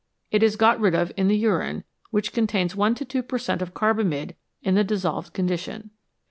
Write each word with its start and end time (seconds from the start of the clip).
It 0.31 0.41
is 0.41 0.55
got 0.55 0.79
rid 0.79 0.95
of 0.95 1.11
in 1.15 1.27
the 1.27 1.37
urine, 1.37 1.83
which 2.09 2.33
contains 2.33 2.75
1 2.75 2.95
to 2.95 3.05
2 3.05 3.21
per 3.21 3.37
cent, 3.37 3.61
of 3.61 3.75
carbamide 3.75 4.33
in 4.63 4.73
the 4.73 4.83
dissolved 4.83 5.31
condition. 5.31 5.91